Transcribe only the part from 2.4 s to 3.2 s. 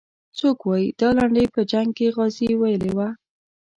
ویلې وه.